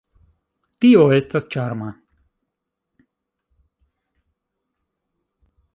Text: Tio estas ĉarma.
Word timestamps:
Tio 0.85 1.03
estas 1.17 1.45
ĉarma. 1.55 1.89